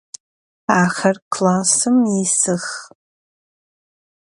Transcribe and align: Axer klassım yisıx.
Axer 0.79 1.17
klassım 1.33 1.97
yisıx. 2.11 2.65